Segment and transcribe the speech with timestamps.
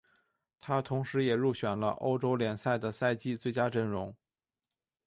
[0.59, 4.15] 他同时也入选了欧洲联赛的赛季最佳阵容。